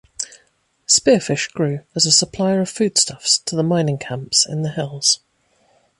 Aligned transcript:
Spearfish 0.87 1.51
grew 1.53 1.81
as 1.95 2.07
a 2.07 2.11
supplier 2.11 2.59
of 2.59 2.67
foodstuffs 2.71 3.37
to 3.37 3.55
the 3.55 3.61
mining 3.61 3.99
camps 3.99 4.47
in 4.47 4.63
the 4.63 4.71
hills. 4.71 5.19